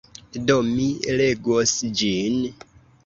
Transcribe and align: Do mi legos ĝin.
Do 0.45 0.55
mi 0.69 0.87
legos 1.19 1.75
ĝin. 2.01 2.41